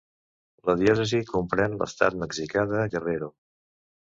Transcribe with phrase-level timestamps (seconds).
[0.69, 3.29] La diòcesi comprèn tot l'estat mexicà de Guerrero.